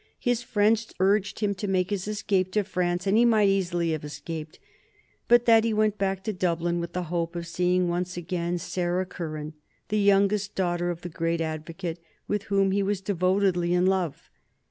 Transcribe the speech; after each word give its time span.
His 0.17 0.41
friends 0.41 0.91
urged 0.99 1.41
him 1.41 1.53
to 1.53 1.67
make 1.67 1.91
his 1.91 2.07
escape 2.07 2.51
to 2.53 2.63
France, 2.63 3.05
and 3.05 3.15
he 3.15 3.23
might 3.23 3.49
easily 3.49 3.91
have 3.91 4.03
escaped 4.03 4.57
but 5.27 5.45
that 5.45 5.63
he 5.63 5.75
went 5.75 5.99
back 5.99 6.23
to 6.23 6.33
Dublin 6.33 6.79
with 6.79 6.93
the 6.93 7.03
hope 7.13 7.35
of 7.35 7.45
seeing 7.45 7.87
once 7.87 8.17
again 8.17 8.57
Sarah 8.57 9.05
Curran, 9.05 9.53
the 9.89 9.99
youngest 9.99 10.55
daughter 10.55 10.89
of 10.89 11.01
the 11.01 11.09
great 11.09 11.39
advocate, 11.39 11.99
with 12.27 12.45
whom 12.45 12.71
he 12.71 12.81
was 12.81 12.99
devotedly 12.99 13.75
in 13.75 13.85
love. 13.85 14.31